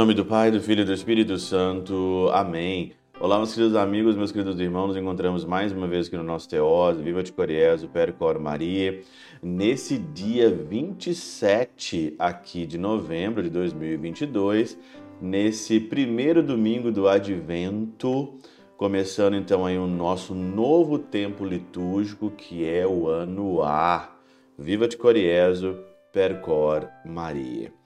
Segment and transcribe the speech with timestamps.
[0.00, 2.30] nome do Pai, do Filho e do Espírito Santo.
[2.32, 2.94] Amém.
[3.20, 6.48] Olá, meus queridos amigos, meus queridos irmãos, nos encontramos mais uma vez aqui no nosso
[6.48, 9.02] Teós, Viva de Coriezo, Percor Maria,
[9.42, 14.78] nesse dia 27 aqui de novembro de 2022,
[15.20, 18.38] nesse primeiro domingo do Advento,
[18.78, 24.16] começando então aí o nosso novo tempo litúrgico, que é o ano A.
[24.58, 25.78] Viva de Coriezo,
[26.10, 27.79] Percor Maria.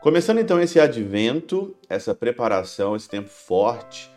[0.00, 4.08] Começando então esse advento, essa preparação, esse tempo forte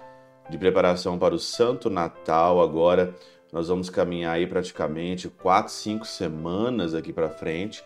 [0.48, 3.16] de preparação para o Santo Natal, agora
[3.52, 7.84] nós vamos caminhar aí praticamente quatro, cinco semanas aqui para frente,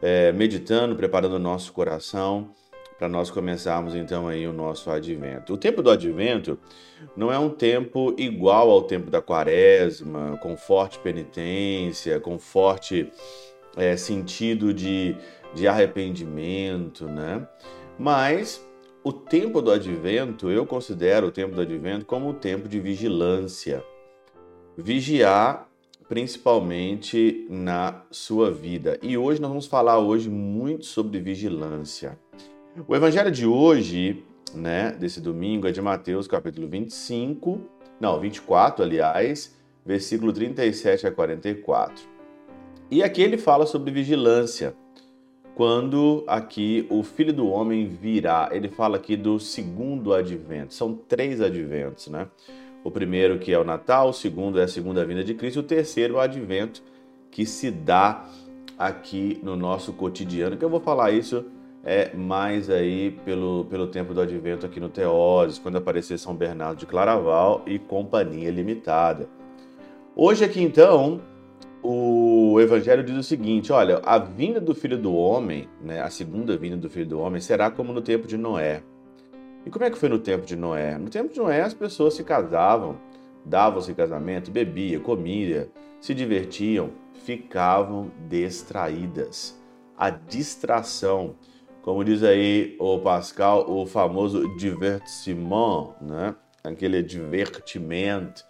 [0.00, 2.48] é, meditando, preparando o nosso coração
[2.98, 5.52] para nós começarmos então aí o nosso advento.
[5.52, 6.58] O tempo do advento
[7.14, 13.12] não é um tempo igual ao tempo da quaresma, com forte penitência, com forte
[13.76, 15.14] é, sentido de
[15.54, 17.46] de arrependimento, né?
[17.98, 18.66] Mas
[19.02, 23.84] o tempo do advento, eu considero o tempo do advento como o tempo de vigilância.
[24.76, 25.68] Vigiar
[26.08, 28.98] principalmente na sua vida.
[29.02, 32.18] E hoje nós vamos falar hoje muito sobre vigilância.
[32.86, 34.22] O evangelho de hoje,
[34.54, 37.60] né, desse domingo é de Mateus, capítulo 25,
[38.00, 42.04] não, 24, aliás, versículo 37 a 44.
[42.90, 44.74] E aqui ele fala sobre vigilância
[45.54, 48.48] quando aqui o Filho do Homem virá.
[48.52, 50.74] Ele fala aqui do segundo advento.
[50.74, 52.28] São três adventos, né?
[52.82, 55.62] O primeiro que é o Natal, o segundo é a segunda vinda de Cristo, o
[55.62, 56.82] terceiro o advento
[57.30, 58.26] que se dá
[58.78, 60.56] aqui no nosso cotidiano.
[60.56, 61.44] Que eu vou falar isso
[61.84, 66.78] é mais aí pelo, pelo tempo do advento aqui no Teoses, quando aparecer São Bernardo
[66.78, 69.28] de Claraval e Companhia Limitada.
[70.16, 71.20] Hoje aqui então
[71.86, 76.56] o Evangelho diz o seguinte: olha, a vinda do Filho do Homem, né, a segunda
[76.56, 78.82] vinda do Filho do Homem, será como no tempo de Noé.
[79.66, 80.96] E como é que foi no tempo de Noé?
[80.96, 82.96] No tempo de Noé, as pessoas se casavam,
[83.44, 85.68] davam-se casamento, bebia, comia,
[86.00, 86.90] se divertiam,
[87.24, 89.60] ficavam distraídas.
[89.96, 91.34] A distração,
[91.82, 96.34] como diz aí o Pascal, o famoso divertissement, né?
[96.62, 98.42] Aquele divertimento,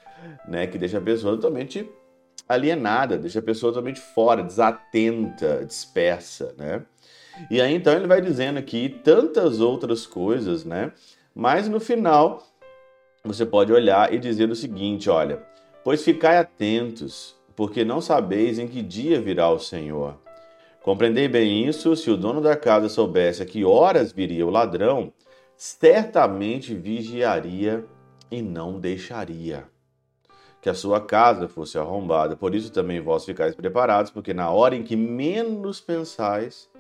[0.49, 1.89] né, que deixa a pessoa totalmente
[2.49, 6.83] alienada, deixa a pessoa totalmente fora, desatenta, dispersa, né?
[7.51, 10.93] E aí então ele vai dizendo aqui tantas outras coisas, né?
[11.35, 12.47] Mas no final
[13.25, 15.43] você pode olhar e dizer o seguinte, olha:
[15.83, 20.17] "Pois ficai atentos, porque não sabeis em que dia virá o Senhor.
[20.83, 25.13] Compreendei bem isso, se o dono da casa soubesse a que horas viria o ladrão,
[25.57, 27.85] certamente vigiaria
[28.31, 29.74] e não deixaria
[30.65, 32.37] que a sua casa fosse arrombada.
[32.37, 36.71] Por isso também vós ficais preparados, porque na hora em que menos pensais,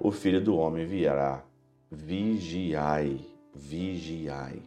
[0.00, 1.44] o Filho do Homem virá.
[1.88, 3.20] Vigiai,
[3.54, 4.60] vigiai.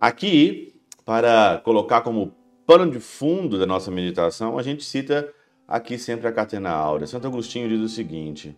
[0.00, 0.74] Aqui,
[1.04, 2.32] para colocar como
[2.66, 5.30] pano de fundo da nossa meditação, a gente cita
[5.68, 7.06] aqui sempre a Catena Áurea.
[7.06, 8.56] Santo Agostinho diz o seguinte: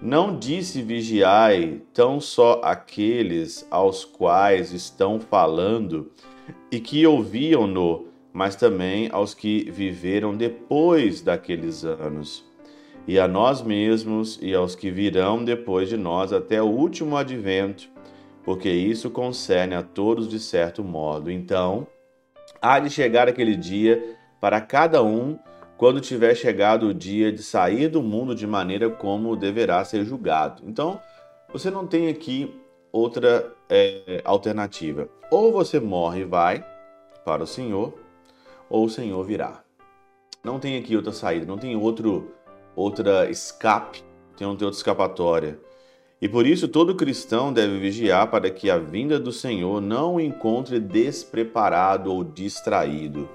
[0.00, 6.10] Não disse vigiai tão só aqueles aos quais estão falando
[6.70, 12.44] e que ouviam-no mas também aos que viveram depois daqueles anos,
[13.06, 17.88] e a nós mesmos e aos que virão depois de nós até o último advento,
[18.44, 21.30] porque isso concerne a todos de certo modo.
[21.30, 21.86] Então,
[22.60, 25.38] há de chegar aquele dia para cada um
[25.76, 30.62] quando tiver chegado o dia de sair do mundo de maneira como deverá ser julgado.
[30.66, 31.00] Então,
[31.52, 32.54] você não tem aqui
[32.92, 35.08] outra é, alternativa.
[35.30, 36.64] Ou você morre e vai
[37.24, 37.94] para o Senhor,
[38.72, 39.62] ou o Senhor virá.
[40.42, 42.32] Não tem aqui outra saída, não tem outro
[42.74, 44.02] outra escape,
[44.34, 45.60] tem não tem outra escapatória.
[46.22, 50.20] E por isso todo cristão deve vigiar para que a vinda do Senhor não o
[50.20, 53.28] encontre despreparado ou distraído,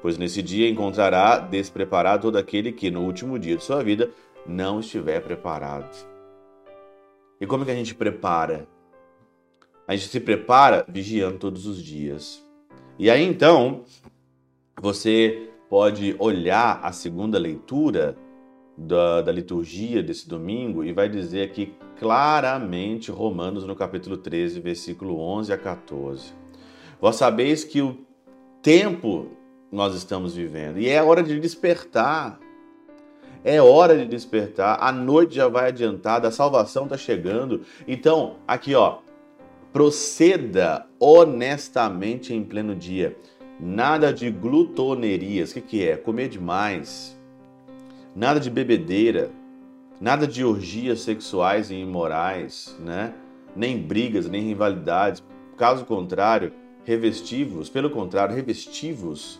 [0.00, 4.10] pois nesse dia encontrará despreparado todo aquele que no último dia de sua vida
[4.46, 5.90] não estiver preparado.
[7.40, 8.68] E como é que a gente prepara?
[9.88, 12.46] A gente se prepara vigiando todos os dias.
[12.96, 13.84] E aí então,
[14.80, 18.16] você pode olhar a segunda leitura
[18.76, 25.20] da, da, liturgia desse domingo e vai dizer aqui claramente Romanos no capítulo 13, versículo
[25.20, 26.32] 11 a 14.
[26.98, 27.98] Vós sabeis que o
[28.62, 29.28] tempo
[29.70, 32.40] nós estamos vivendo e é hora de despertar.
[33.44, 34.78] É hora de despertar.
[34.80, 37.62] A noite já vai adiantada, a salvação está chegando.
[37.86, 38.98] Então, aqui ó,
[39.72, 43.16] proceda honestamente em pleno dia
[43.60, 45.50] Nada de glutonerias.
[45.50, 45.96] O que, que é?
[45.96, 47.16] Comer demais.
[48.16, 49.30] Nada de bebedeira.
[50.00, 53.12] Nada de orgias sexuais e imorais, né?
[53.54, 55.22] nem brigas, nem rivalidades.
[55.56, 56.52] Caso contrário,
[56.84, 59.38] revestivos, pelo contrário, revestivos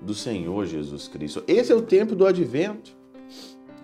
[0.00, 1.42] do Senhor Jesus Cristo.
[1.46, 2.92] Esse é o tempo do advento.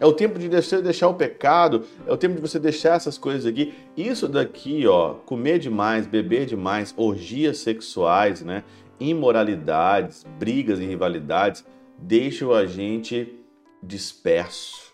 [0.00, 3.18] É o tempo de você deixar o pecado, é o tempo de você deixar essas
[3.18, 3.74] coisas aqui.
[3.96, 8.62] Isso daqui, ó, comer demais, beber demais, orgias sexuais, né?
[9.00, 11.64] Imoralidades, brigas e rivalidades,
[11.98, 13.38] deixam a gente
[13.82, 14.92] disperso.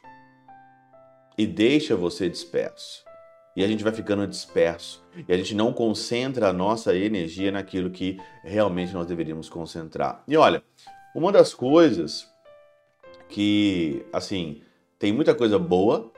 [1.37, 3.05] E deixa você disperso.
[3.57, 5.05] E a gente vai ficando disperso.
[5.29, 10.23] E a gente não concentra a nossa energia naquilo que realmente nós deveríamos concentrar.
[10.27, 10.63] E olha,
[11.15, 12.29] uma das coisas
[13.29, 14.63] que, assim,
[14.99, 16.13] tem muita coisa boa,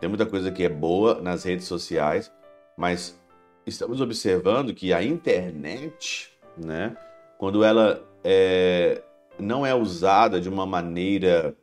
[0.00, 2.32] tem muita coisa que é boa nas redes sociais,
[2.76, 3.20] mas
[3.66, 6.96] estamos observando que a internet, né,
[7.40, 9.02] quando ela é,
[9.38, 11.56] não é usada de uma maneira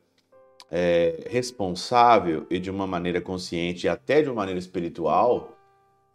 [0.72, 5.56] é, responsável e de uma maneira consciente e até de uma maneira espiritual,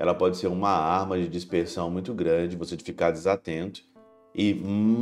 [0.01, 3.85] ela pode ser uma arma de dispersão muito grande, você de ficar desatento
[4.35, 4.97] e mansamente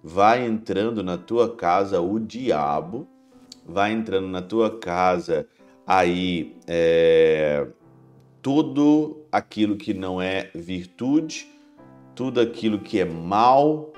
[0.00, 3.08] vai entrando na tua casa o diabo,
[3.66, 5.48] vai entrando na tua casa
[5.84, 7.66] aí é,
[8.40, 11.58] tudo aquilo que não é virtude,
[12.20, 13.94] tudo aquilo que é mal,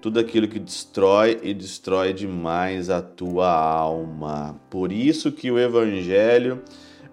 [0.00, 4.60] tudo aquilo que destrói e destrói demais a tua alma.
[4.70, 6.62] Por isso que o Evangelho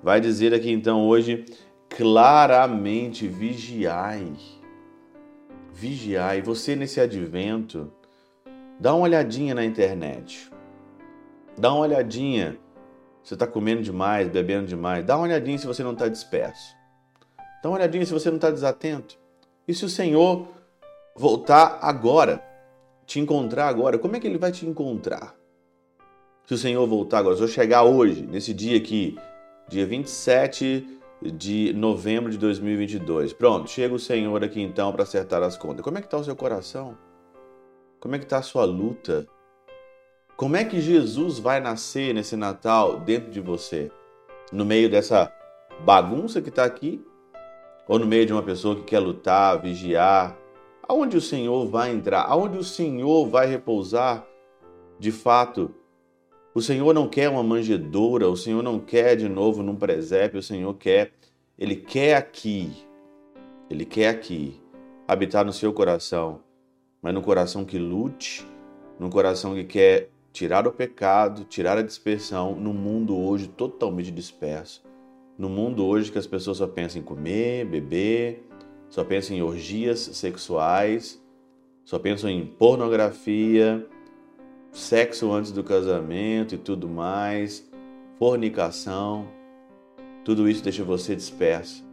[0.03, 1.45] vai dizer aqui então hoje
[1.89, 4.33] claramente vigiai.
[5.73, 6.43] Vigiai.
[6.43, 7.91] Você nesse advento,
[8.79, 10.51] Dá uma olhadinha na internet.
[11.57, 12.55] Dá uma olhadinha.
[13.23, 15.03] Você está comendo demais, bebendo demais.
[15.03, 16.75] Dá uma olhadinha se você não está disperso.
[17.63, 19.20] Dá uma olhadinha se você não está desatento.
[19.67, 20.47] E se o Senhor
[21.15, 22.43] voltar agora,
[23.05, 25.35] te encontrar agora, como é que ele vai te encontrar?
[26.45, 29.17] Se o Senhor voltar agora, se eu chegar hoje, nesse dia aqui,
[29.69, 33.33] dia 27 de novembro de 2022.
[33.33, 35.83] Pronto, chega o Senhor aqui então para acertar as contas.
[35.83, 36.97] Como é que está o seu coração?
[37.99, 39.27] Como é que está a sua luta?
[40.35, 43.91] Como é que Jesus vai nascer nesse Natal dentro de você?
[44.51, 45.31] No meio dessa
[45.85, 47.05] bagunça que está aqui?
[47.91, 50.37] Ou no meio de uma pessoa que quer lutar, vigiar?
[50.87, 52.21] Aonde o Senhor vai entrar?
[52.21, 54.25] Aonde o Senhor vai repousar?
[54.97, 55.75] De fato,
[56.55, 60.43] o Senhor não quer uma manjedoura, o Senhor não quer de novo num presépio, o
[60.43, 61.11] Senhor quer,
[61.59, 62.71] Ele quer aqui,
[63.69, 64.61] Ele quer aqui,
[65.05, 66.39] habitar no seu coração
[67.01, 68.47] mas no coração que lute,
[68.99, 74.83] no coração que quer tirar o pecado, tirar a dispersão, no mundo hoje totalmente disperso.
[75.41, 78.47] No mundo hoje que as pessoas só pensam em comer, beber,
[78.87, 81.19] só pensam em orgias sexuais,
[81.83, 83.83] só pensam em pornografia,
[84.71, 87.67] sexo antes do casamento e tudo mais,
[88.19, 89.29] fornicação.
[90.23, 91.83] Tudo isso deixa você disperso.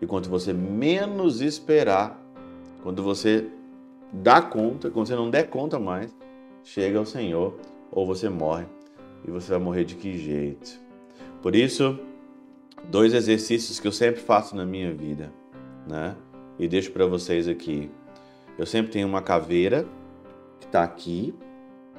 [0.00, 2.24] E quando você menos esperar,
[2.80, 3.48] quando você
[4.12, 6.16] dá conta, quando você não der conta mais,
[6.62, 7.58] chega ao Senhor
[7.90, 8.66] ou você morre.
[9.26, 10.78] E você vai morrer de que jeito?
[11.42, 11.98] Por isso,
[12.90, 15.32] dois exercícios que eu sempre faço na minha vida,
[15.88, 16.16] né?
[16.58, 17.90] E deixo para vocês aqui.
[18.58, 19.86] Eu sempre tenho uma caveira
[20.60, 21.34] que está aqui,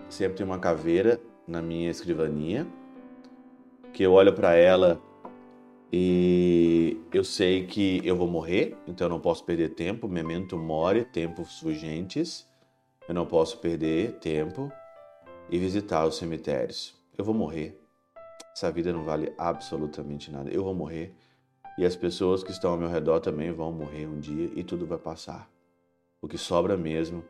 [0.09, 2.65] sempre tenho uma caveira na minha escrivania,
[3.91, 5.01] que eu olho para ela
[5.91, 10.07] e eu sei que eu vou morrer, então eu não posso perder tempo.
[10.07, 12.47] Memento mori, tempos urgentes.
[13.07, 14.71] Eu não posso perder tempo
[15.49, 16.95] e visitar os cemitérios.
[17.17, 17.84] Eu vou morrer.
[18.55, 20.49] Essa vida não vale absolutamente nada.
[20.49, 21.13] Eu vou morrer
[21.77, 24.85] e as pessoas que estão ao meu redor também vão morrer um dia e tudo
[24.85, 25.49] vai passar.
[26.21, 27.23] O que sobra mesmo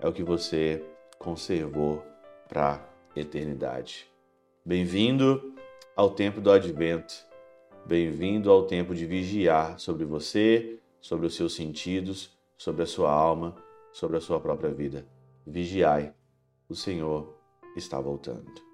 [0.00, 0.84] é o que você
[1.18, 2.04] conservou
[2.48, 4.10] para a eternidade.
[4.64, 5.54] Bem-vindo
[5.94, 7.24] ao tempo do advento
[7.86, 13.54] Bem-vindo ao tempo de vigiar sobre você, sobre os seus sentidos, sobre a sua alma,
[13.92, 15.06] sobre a sua própria vida.
[15.46, 16.14] Vigiai,
[16.66, 17.38] o Senhor
[17.76, 18.73] está voltando.